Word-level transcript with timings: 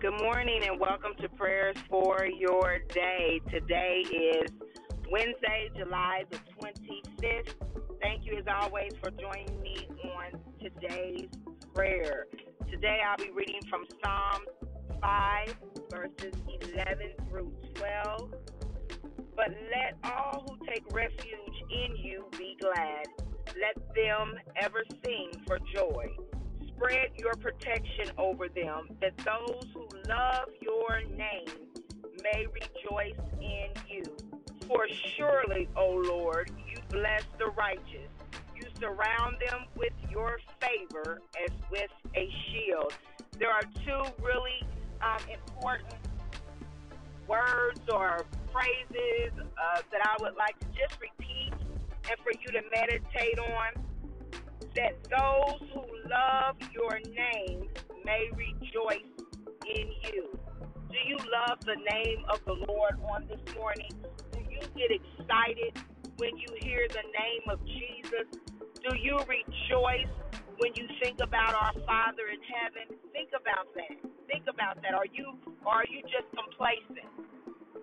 Good 0.00 0.18
morning 0.22 0.62
and 0.66 0.80
welcome 0.80 1.12
to 1.20 1.28
prayers 1.28 1.76
for 1.90 2.24
your 2.24 2.78
day. 2.88 3.38
Today 3.50 4.02
is 4.10 4.50
Wednesday, 5.10 5.68
July 5.76 6.24
the 6.30 6.38
25th. 6.58 7.52
Thank 8.00 8.24
you 8.24 8.38
as 8.38 8.44
always 8.48 8.92
for 9.02 9.10
joining 9.10 9.60
me 9.60 9.90
on 10.16 10.40
today's 10.58 11.28
prayer. 11.74 12.24
Today 12.70 13.00
I'll 13.06 13.18
be 13.18 13.30
reading 13.30 13.60
from 13.68 13.84
Psalm 14.02 14.44
5, 15.02 15.56
verses 15.90 16.32
11 16.72 16.96
through 17.28 17.52
12. 17.74 18.30
But 19.36 19.50
let 19.70 19.98
all 20.02 20.46
who 20.48 20.66
take 20.66 20.84
refuge 20.94 21.62
in 21.70 21.94
you 21.96 22.24
be 22.38 22.56
glad. 22.58 23.04
Let 23.48 23.76
them 23.94 24.32
ever 24.62 24.82
sing 25.04 25.32
for 25.46 25.58
joy 25.74 26.08
spread 26.80 27.10
your 27.18 27.34
protection 27.34 28.10
over 28.16 28.48
them, 28.48 28.88
that 29.00 29.16
those 29.18 29.64
who 29.74 29.86
love 30.08 30.48
your 30.60 31.02
name 31.16 31.44
may 32.22 32.46
rejoice 32.46 33.20
in 33.40 33.68
you. 33.88 34.02
For 34.66 34.86
surely, 35.16 35.68
O 35.76 36.02
Lord, 36.06 36.50
you 36.66 36.80
bless 36.88 37.24
the 37.38 37.46
righteous. 37.46 38.08
You 38.56 38.62
surround 38.78 39.36
them 39.46 39.66
with 39.76 39.92
your 40.10 40.38
favor 40.60 41.20
as 41.44 41.50
with 41.70 41.90
a 42.16 42.30
shield. 42.46 42.94
There 43.38 43.50
are 43.50 43.62
two 43.84 44.02
really 44.22 44.62
um, 45.02 45.20
important 45.28 45.94
words 47.28 47.80
or 47.92 48.24
phrases 48.52 49.32
uh, 49.38 49.82
that 49.92 50.00
I 50.02 50.16
would 50.20 50.34
like 50.36 50.58
to 50.60 50.66
just 50.68 51.00
repeat 51.00 51.52
and 52.08 52.18
for 52.22 52.32
you 52.40 52.52
to 52.52 52.62
meditate 52.74 53.38
on 53.38 53.89
that 54.76 54.94
those 55.10 55.60
who 55.74 55.82
love 56.10 56.56
your 56.72 56.98
name 57.00 57.68
may 58.04 58.30
rejoice 58.34 59.10
in 59.66 59.86
you. 60.12 60.38
Do 60.90 60.98
you 61.06 61.18
love 61.18 61.58
the 61.66 61.76
name 61.92 62.24
of 62.30 62.40
the 62.46 62.54
Lord 62.68 62.98
on 63.12 63.28
this 63.28 63.42
morning? 63.56 63.90
Do 64.32 64.40
you 64.40 64.60
get 64.76 64.90
excited 64.90 65.78
when 66.16 66.36
you 66.36 66.48
hear 66.60 66.86
the 66.88 67.04
name 67.10 67.44
of 67.50 67.60
Jesus? 67.66 68.26
Do 68.82 68.96
you 68.98 69.18
rejoice 69.26 70.12
when 70.58 70.72
you 70.76 70.88
think 71.02 71.18
about 71.22 71.54
our 71.54 71.74
Father 71.86 72.28
in 72.32 72.40
heaven? 72.42 72.98
Think 73.12 73.30
about 73.34 73.72
that. 73.74 73.96
Think 74.28 74.44
about 74.48 74.82
that. 74.82 74.94
Are 74.94 75.08
you 75.12 75.38
are 75.66 75.84
you 75.90 76.02
just 76.02 76.28
complacent? 76.36 77.06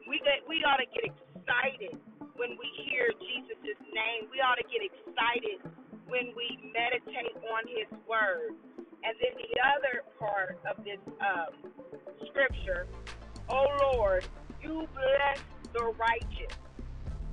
We 0.07 0.19
get, 0.23 0.47
we 0.47 0.63
ought 0.63 0.79
to 0.79 0.87
get 0.87 1.11
excited 1.11 1.99
when 2.37 2.55
we 2.55 2.67
hear 2.87 3.11
Jesus' 3.19 3.79
name. 3.91 4.31
We 4.31 4.39
ought 4.39 4.55
to 4.55 4.67
get 4.71 4.81
excited 4.85 5.59
when 6.09 6.33
we 6.35 6.71
meditate 6.73 7.35
on 7.37 7.63
His 7.67 7.89
Word. 8.07 8.55
And 9.03 9.15
then 9.21 9.33
the 9.37 9.61
other 9.61 10.03
part 10.19 10.59
of 10.69 10.83
this 10.85 10.99
um, 11.21 11.71
scripture, 12.27 12.87
oh 13.49 13.67
Lord, 13.95 14.25
you 14.61 14.87
bless 14.93 15.39
the 15.73 15.93
righteous. 15.99 16.57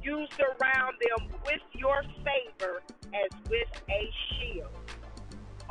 You 0.02 0.26
surround 0.38 0.96
them 1.00 1.30
with 1.44 1.62
your 1.74 2.02
favor 2.24 2.82
as 3.14 3.30
with 3.50 3.68
a 3.90 4.02
shield. 4.38 4.70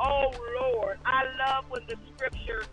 Oh 0.00 0.32
Lord, 0.60 0.98
I 1.06 1.24
love 1.46 1.66
when 1.70 1.82
the 1.88 1.96
scripture, 2.14 2.64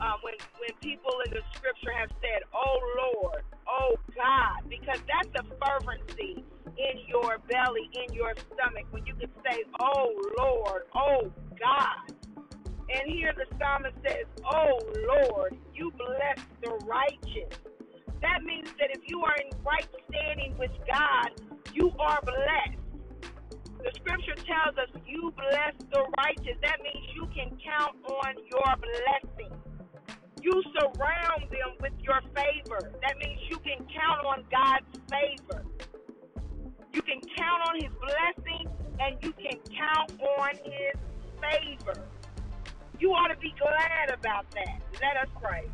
um, 0.00 0.18
when 0.22 0.34
when 0.58 0.72
people 0.82 1.12
in 1.26 1.32
the 1.32 1.42
scripture 1.56 1.92
have 1.98 2.10
said, 2.22 2.42
"Oh 2.54 2.78
Lord," 3.14 3.44
"Oh 3.68 3.96
God," 4.16 4.68
because 4.70 5.00
that's 5.06 5.32
a 5.38 5.44
fervency 5.62 6.44
in 6.78 7.08
your 7.08 7.38
belly, 7.50 7.90
in 8.06 8.14
your 8.14 8.32
stomach, 8.36 8.86
when 8.90 9.04
you 9.06 9.14
can 9.14 9.30
say, 9.44 9.64
Oh 9.80 10.12
Lord, 10.38 10.82
oh 10.94 11.32
God. 11.58 12.14
And 12.90 13.10
here 13.10 13.34
the 13.36 13.44
psalmist 13.58 13.96
says, 14.06 14.26
Oh 14.50 14.78
Lord, 15.08 15.56
you 15.74 15.92
bless 15.92 16.38
the 16.62 16.70
righteous. 16.86 17.58
That 18.22 18.42
means 18.44 18.68
that 18.78 18.90
if 18.90 19.02
you 19.06 19.22
are 19.22 19.36
in 19.36 19.50
right 19.64 19.86
standing 20.08 20.56
with 20.58 20.72
God, 20.90 21.30
you 21.74 21.92
are 21.98 22.20
blessed. 22.22 22.78
The 23.78 23.92
scripture 23.94 24.34
tells 24.46 24.76
us 24.78 24.90
you 25.06 25.32
bless 25.36 25.74
the 25.92 26.04
righteous. 26.18 26.58
That 26.62 26.78
means 26.82 27.04
you 27.14 27.28
can 27.34 27.58
count 27.62 27.96
on 28.04 28.34
your 28.50 28.74
blessing. 28.80 29.54
You 30.42 30.62
surround 30.78 31.50
them 31.50 31.76
with 31.80 31.92
your 32.02 32.20
favor. 32.34 32.92
That 33.02 33.14
means 33.24 33.40
you 33.50 33.58
can 33.58 33.86
count 33.86 34.26
on 34.26 34.44
God's 34.50 35.00
favor. 35.10 35.64
You 36.92 37.02
can 37.02 37.20
count 37.36 37.68
on 37.68 37.76
his 37.76 37.92
blessing 38.00 38.68
and 39.00 39.16
you 39.22 39.32
can 39.32 39.58
count 39.76 40.20
on 40.22 40.50
his 40.64 40.96
favor. 41.40 42.04
You 42.98 43.12
ought 43.12 43.28
to 43.28 43.38
be 43.38 43.54
glad 43.58 44.10
about 44.12 44.46
that. 44.52 44.80
Let 45.02 45.16
us 45.22 45.28
pray. 45.42 45.68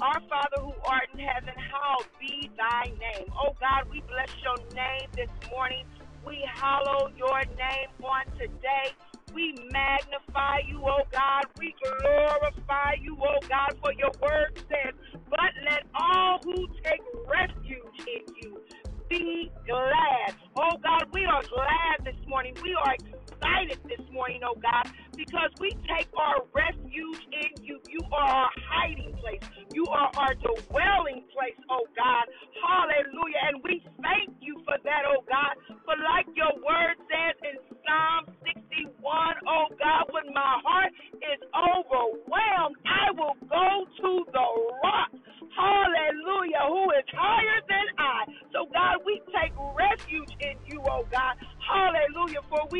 Our 0.00 0.20
Father 0.28 0.60
who 0.60 0.74
art 0.84 1.08
in 1.14 1.20
heaven, 1.20 1.54
hallowed 1.56 2.06
be 2.20 2.50
thy 2.58 2.84
name. 3.00 3.28
Oh 3.32 3.54
God, 3.60 3.90
we 3.90 4.02
bless 4.02 4.28
your 4.44 4.58
name 4.74 5.08
this 5.16 5.30
morning. 5.50 5.84
We 6.26 6.44
hallow 6.54 7.10
your 7.16 7.40
name 7.56 7.90
on 8.04 8.26
today. 8.38 8.92
We 9.34 9.54
magnify 9.72 10.60
you, 10.68 10.82
oh 10.84 11.04
God. 11.12 11.44
We 11.58 11.74
glorify 11.82 12.94
you, 13.00 13.16
oh 13.22 13.38
God, 13.48 13.78
for 13.82 13.92
your 13.94 14.10
word 14.22 14.58
says, 14.68 14.94
but 15.30 15.52
let 15.64 15.84
all 15.94 16.40
who 16.44 16.66
take 16.84 17.02
refuge 17.30 18.00
in 18.06 18.34
you 18.42 18.60
be 19.10 19.52
glad. 19.66 20.30
Oh 20.56 20.78
God, 20.82 21.10
we 21.12 21.26
are 21.26 21.44
glad 21.44 22.06
this 22.06 22.16
morning. 22.28 22.56
We 22.62 22.72
are 22.80 22.94
excited 22.96 23.78
this 23.90 24.00
morning, 24.12 24.40
oh 24.48 24.56
God, 24.56 24.88
because 25.16 25.52
we 25.60 25.76
take 25.90 26.08
our 26.16 26.46
refuge 26.56 27.22
in 27.34 27.60
you. 27.60 27.80
You 27.86 28.00
are 28.14 28.48
our 28.48 28.52
hiding 28.72 29.12
place. 29.20 29.44
You 29.74 29.86
are 29.92 30.08
our 30.16 30.34
dwelling 30.40 31.28
place, 31.36 31.58
oh 31.70 31.84
God. 31.96 32.26
Hallelujah. 32.64 33.42
And 33.52 33.56
we 33.64 33.84
thank 34.00 34.32
you 34.40 34.62
for 34.64 34.78
that, 34.84 35.04
oh 35.04 35.20
God. 35.28 35.60
For 35.84 35.96
like 36.00 36.28
your 36.32 36.56
word 36.64 36.96
says 37.12 37.36
in 37.44 37.56
Psalm 37.84 38.32
61, 38.48 38.96
oh 39.04 39.68
God, 39.76 40.08
when 40.16 40.32
my 40.32 40.54
heart 40.64 40.79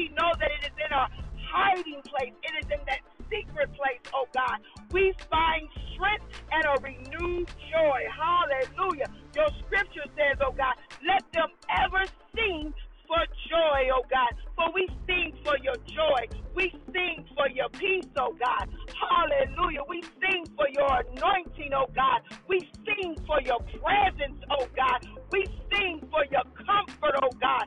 we 0.00 0.08
know 0.16 0.32
that 0.40 0.48
it 0.48 0.64
is 0.72 0.76
in 0.80 0.92
our 0.96 1.08
hiding 1.52 2.02
place. 2.08 2.32
It 2.40 2.54
is 2.64 2.68
in 2.72 2.80
that 2.88 3.02
secret 3.28 3.68
place, 3.76 4.00
oh 4.14 4.26
God. 4.34 4.60
We 4.92 5.12
find 5.30 5.68
strength 5.94 6.24
and 6.52 6.64
a 6.64 6.76
renewed 6.80 7.48
joy. 7.68 8.00
Hallelujah. 8.08 9.08
Your 9.36 9.48
scripture 9.66 10.08
says, 10.16 10.38
oh 10.40 10.54
God, 10.56 10.76
let 11.06 11.24
them 11.32 11.50
ever 11.68 12.04
sing 12.34 12.72
for 13.08 13.20
joy, 13.52 13.92
oh 13.92 14.04
God. 14.10 14.32
For 14.56 14.72
we 14.74 14.88
sing 15.06 15.36
for 15.44 15.58
your 15.60 15.76
joy. 15.84 16.24
We 16.56 16.72
sing 16.92 17.26
for 17.36 17.48
your 17.50 17.68
peace, 17.70 18.08
oh 18.18 18.32
God. 18.40 18.68
Hallelujah. 18.96 19.84
We 19.88 20.02
sing 20.24 20.46
for 20.56 20.68
your 20.72 20.88
anointing, 21.12 21.72
oh 21.76 21.92
God. 21.94 22.22
We 22.48 22.64
sing 22.88 23.16
for 23.28 23.40
your 23.44 23.60
presence, 23.60 24.40
oh 24.50 24.66
God. 24.76 25.00
We 25.32 25.44
sing 25.72 26.00
for 26.10 26.24
your 26.32 26.44
comfort, 26.56 27.16
oh 27.22 27.32
God. 27.40 27.66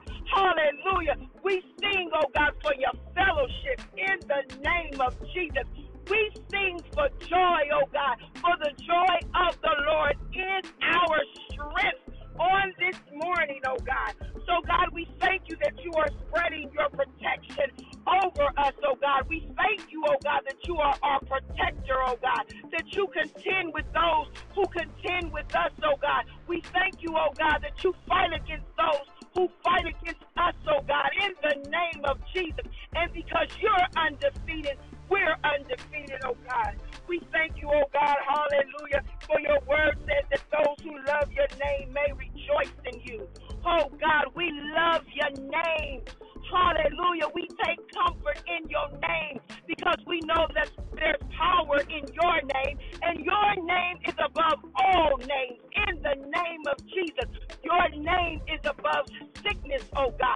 Oh 13.73 13.81
God. 13.85 14.13
So, 14.45 14.61
God, 14.67 14.89
we 14.93 15.09
thank 15.21 15.43
you 15.49 15.57
that 15.63 15.73
you 15.83 15.93
are 15.97 16.09
spreading 16.29 16.71
your 16.73 16.89
protection 16.93 17.73
over 18.07 18.47
us, 18.57 18.73
oh 18.85 18.97
God. 19.01 19.23
We 19.29 19.47
thank 19.57 19.91
you, 19.91 20.03
oh 20.07 20.17
God, 20.23 20.43
that 20.47 20.57
you 20.67 20.77
are 20.77 20.95
our 21.03 21.21
protector, 21.21 21.97
oh 22.07 22.17
God, 22.21 22.45
that 22.73 22.87
you 22.95 23.07
contend 23.13 23.73
with 23.73 23.87
those 23.93 24.27
who 24.55 24.65
contend 24.69 25.33
with 25.33 25.47
us, 25.55 25.73
oh 25.85 25.97
God. 26.01 26.25
We 26.47 26.63
thank 26.73 27.03
you, 27.03 27.15
oh 27.17 27.33
God, 27.37 27.59
that 27.63 27.83
you 27.83 27.93
fight 28.07 28.33
against 28.33 28.67
those 28.77 29.07
who 29.35 29.49
fight 29.63 29.85
against 29.87 30.23
us, 30.37 30.55
oh 30.69 30.83
God, 30.87 31.11
in 31.23 31.33
the 31.43 31.69
name 31.69 32.05
of 32.05 32.19
Jesus. 32.33 32.65
And 32.95 33.11
because 33.13 33.49
you're 33.61 33.87
undefeated, 33.97 34.77
we're 35.09 35.35
undefeated, 35.43 36.21
oh 36.25 36.37
God. 36.47 36.77
We 37.07 37.21
thank 37.33 37.61
you, 37.61 37.69
oh 37.73 37.85
God, 37.93 38.17
hallelujah, 38.27 39.03
for 39.27 39.39
your 39.41 39.59
word 39.69 39.95
says 40.07 40.25
that 40.31 40.43
those 40.51 40.77
who 40.83 40.95
love 41.07 41.29
your 41.31 41.49
name 41.59 41.93
may 41.93 42.11
rejoice 42.13 42.75
in 42.85 43.01
you. 43.03 43.27
Oh 43.65 43.89
God, 43.99 44.33
we 44.35 44.51
love 44.75 45.03
your 45.13 45.31
name. 45.31 46.01
Hallelujah. 46.51 47.27
We 47.35 47.47
take 47.63 47.79
comfort 47.93 48.41
in 48.47 48.69
your 48.69 48.89
name 48.99 49.39
because 49.67 49.97
we 50.07 50.19
know 50.25 50.47
that 50.55 50.69
there's 50.95 51.21
power 51.37 51.79
in 51.81 52.03
your 52.13 52.41
name, 52.55 52.77
and 53.03 53.19
your 53.25 53.55
name 53.65 53.97
is 54.07 54.15
above 54.17 54.59
all 54.75 55.17
names. 55.19 55.59
In 55.89 56.01
the 56.01 56.15
name 56.15 56.63
of 56.67 56.77
Jesus, 56.87 57.29
your 57.63 57.89
name 57.91 58.41
is 58.47 58.61
above 58.65 59.05
sickness, 59.43 59.83
oh 59.95 60.11
God. 60.19 60.32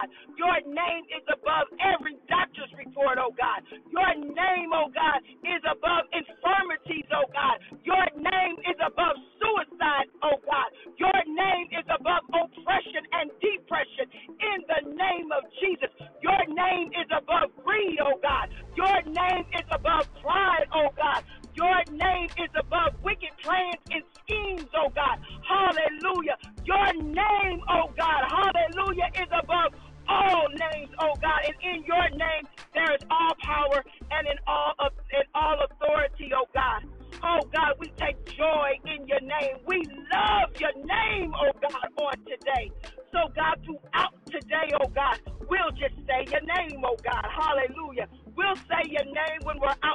Is 22.42 22.50
above 22.58 22.92
wicked 23.02 23.30
plans 23.42 23.76
and 23.90 24.02
schemes, 24.22 24.66
oh 24.76 24.90
God. 24.94 25.18
Hallelujah. 25.46 26.36
Your 26.64 26.92
name, 27.02 27.60
oh 27.68 27.90
God, 27.96 28.22
hallelujah, 28.28 29.10
is 29.14 29.28
above 29.32 29.72
all 30.08 30.48
names, 30.48 30.90
oh 31.00 31.14
God. 31.20 31.40
And 31.46 31.56
in 31.62 31.84
your 31.84 32.08
name 32.10 32.44
there 32.74 32.94
is 32.94 33.02
all 33.10 33.34
power 33.42 33.84
and 34.10 34.26
in 34.26 34.38
all 34.46 34.74
of 34.78 34.92
in 35.12 35.24
all 35.34 35.56
authority, 35.64 36.17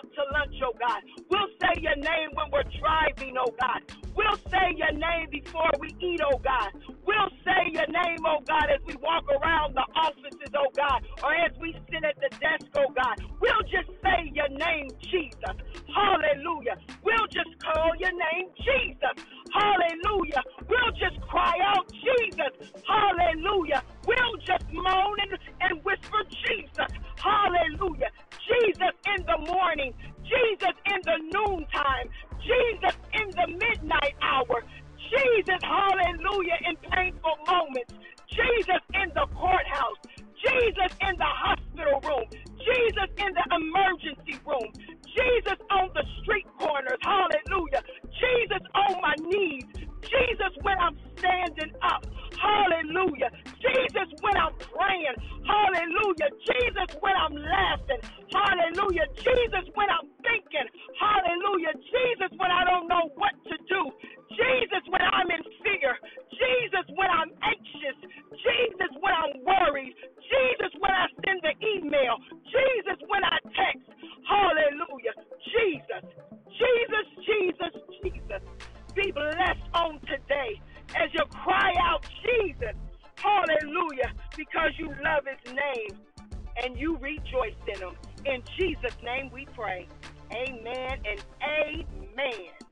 out 0.04 0.14
to 0.14 0.24
lunch, 0.34 0.56
oh 0.64 0.74
God. 0.80 1.02
We'll 1.30 1.50
say 1.62 1.82
your 1.82 1.96
name 1.96 2.32
when 2.36 2.48
we're 2.52 2.68
driving, 2.80 3.36
oh 3.40 3.54
God. 3.60 3.82
We'll 4.16 4.38
say 4.52 4.76
your 4.78 4.92
name 4.94 5.30
before 5.32 5.72
we 5.80 5.90
eat, 6.00 6.22
oh 6.26 6.38
God. 6.40 6.72
We'll 7.06 7.30
say 7.46 7.72
your 7.72 7.88
name, 7.88 8.20
oh 8.26 8.42
God, 8.48 8.66
as 8.74 8.82
we 8.88 8.96
walk 9.02 9.26
around 9.32 9.76
the 9.76 9.86
offices, 9.96 10.52
oh 10.56 10.72
God, 10.76 11.06
or 11.24 11.34
as 11.34 11.52
we 11.60 11.74
sit 11.92 12.04
at 12.04 12.16
the 12.18 12.30
desk, 12.40 12.66
oh 12.76 12.92
God. 12.94 13.22
We'll 13.42 13.64
just 13.64 13.90
say 14.04 14.32
your 14.34 14.50
name, 14.50 14.90
Jesus. 15.12 15.56
Hallelujah. 15.96 16.78
We'll 17.04 17.28
just 17.28 17.52
call 17.64 17.92
your 18.00 18.14
name, 18.14 18.50
Jesus. 18.58 19.26
Hallelujah. 19.54 20.44
We'll 20.70 20.94
just 20.94 21.22
cry 21.28 21.56
out, 21.64 21.92
Jesus. 21.92 22.72
Hallelujah. 22.88 23.84
We'll 24.08 24.38
just 24.46 24.66
moan 24.74 25.18
and, 25.22 25.38
and 25.62 25.84
whisper, 25.84 26.24
Jesus. 26.48 26.92
Hallelujah. 27.18 28.12
Jesus 28.48 28.94
in 29.06 29.26
the 29.26 29.40
morning, 29.54 29.94
Jesus 30.24 30.76
in 30.86 31.00
the 31.06 31.18
noontime, 31.34 32.08
Jesus 32.44 32.96
in 33.14 33.28
the 33.32 33.48
midnight 33.58 34.16
hour, 34.22 34.64
Jesus, 35.12 35.62
hallelujah, 35.64 36.60
in 36.68 36.76
painful 36.92 37.38
moments, 37.48 37.94
Jesus 38.30 38.82
in 38.94 39.10
the 39.16 39.28
courthouse, 39.36 40.00
Jesus 40.42 40.92
in 41.02 41.16
the 41.18 41.32
hospital 41.46 42.02
room, 42.04 42.26
Jesus 42.60 43.10
in 43.18 43.32
the 43.34 43.43
praying, 55.16 55.46
hallelujah, 55.48 56.30
Jesus 56.46 56.90
when 57.02 57.14
I'm 57.16 57.36
laughing, 57.36 58.02
hallelujah, 58.32 59.08
Jesus 59.24 59.66
when 59.76 59.90
I'm 59.90 60.10
thinking, 60.24 60.68
hallelujah, 61.00 61.74
Jesus 61.76 62.32
when 62.38 62.52
I 62.52 62.64
don't 62.66 62.88
know 62.88 63.10
what 63.16 63.34
to 63.46 63.58
do, 63.70 63.92
Jesus 64.32 64.84
when 64.90 65.02
I'm 65.02 65.30
in 65.32 65.44
fear, 65.64 65.98
Jesus 66.32 66.86
when 66.96 67.10
I'm 67.10 67.32
anxious, 67.44 67.98
Jesus 68.32 68.92
when 69.02 69.14
I'm 69.14 69.44
worried, 69.46 69.94
Jesus 69.96 70.72
when 70.80 70.92
I 70.92 71.08
send 71.26 71.42
the 71.44 71.56
email, 71.78 72.18
Jesus 72.50 73.00
when 73.08 73.24
I 73.24 73.38
text, 73.56 73.88
hallelujah, 74.28 75.14
Jesus, 75.54 76.04
Jesus, 76.58 77.08
Jesus, 77.26 77.74
Jesus. 78.04 78.44
Be 78.96 79.12
blessed 79.12 79.68
on 79.74 80.00
today 80.08 80.62
as 80.96 81.10
you 81.14 81.26
cry 81.44 81.74
out, 81.84 82.04
Jesus, 82.24 82.76
hallelujah, 83.20 84.12
because 84.38 84.72
you 84.78 84.88
love 85.04 85.26
his 85.26 85.54
name 85.54 86.00
and 86.64 86.78
you 86.78 86.98
rejoice 86.98 87.56
in 87.68 87.80
him. 87.80 87.96
In 88.26 88.44
Jesus' 88.58 88.98
name 89.04 89.30
we 89.34 89.48
pray. 89.56 89.88
Amen 90.32 91.00
and 91.06 91.24
amen. 91.44 92.63